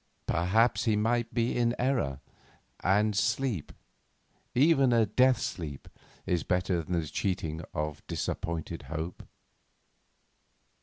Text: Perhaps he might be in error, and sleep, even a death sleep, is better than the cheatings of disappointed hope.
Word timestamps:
Perhaps 0.25 0.85
he 0.85 0.95
might 0.95 1.31
be 1.31 1.55
in 1.55 1.75
error, 1.77 2.21
and 2.79 3.15
sleep, 3.15 3.71
even 4.55 4.91
a 4.91 5.05
death 5.05 5.39
sleep, 5.39 5.87
is 6.25 6.41
better 6.41 6.81
than 6.81 6.99
the 6.99 7.05
cheatings 7.05 7.61
of 7.75 8.01
disappointed 8.07 8.81
hope. 8.89 9.21